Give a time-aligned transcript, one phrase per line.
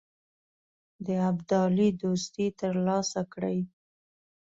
[1.05, 3.59] د ابدالي دوستي تر لاسه کړي.